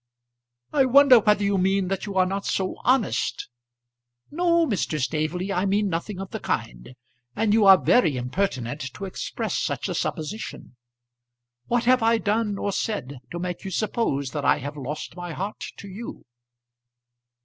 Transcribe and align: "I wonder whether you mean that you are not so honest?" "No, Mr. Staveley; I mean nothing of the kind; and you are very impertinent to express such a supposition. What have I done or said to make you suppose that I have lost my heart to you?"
"I 0.73 0.85
wonder 0.85 1.19
whether 1.19 1.43
you 1.43 1.59
mean 1.59 1.87
that 1.89 2.07
you 2.07 2.15
are 2.17 2.25
not 2.25 2.43
so 2.47 2.75
honest?" 2.83 3.49
"No, 4.31 4.65
Mr. 4.65 4.99
Staveley; 4.99 5.53
I 5.53 5.67
mean 5.67 5.89
nothing 5.89 6.19
of 6.19 6.31
the 6.31 6.39
kind; 6.39 6.95
and 7.35 7.53
you 7.53 7.65
are 7.67 7.77
very 7.79 8.17
impertinent 8.17 8.81
to 8.95 9.05
express 9.05 9.59
such 9.59 9.87
a 9.87 9.93
supposition. 9.93 10.75
What 11.67 11.83
have 11.83 12.01
I 12.01 12.17
done 12.17 12.57
or 12.57 12.71
said 12.71 13.19
to 13.29 13.37
make 13.37 13.63
you 13.63 13.69
suppose 13.69 14.31
that 14.31 14.43
I 14.43 14.57
have 14.57 14.75
lost 14.75 15.15
my 15.15 15.33
heart 15.33 15.63
to 15.77 15.87
you?" 15.87 16.25